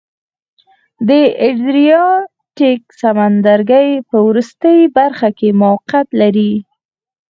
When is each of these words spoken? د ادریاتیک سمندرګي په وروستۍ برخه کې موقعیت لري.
د 1.07 1.09
ادریاتیک 1.49 2.81
سمندرګي 3.01 3.89
په 4.09 4.17
وروستۍ 4.27 4.79
برخه 4.97 5.29
کې 5.37 5.49
موقعیت 5.63 6.07
لري. 6.21 6.53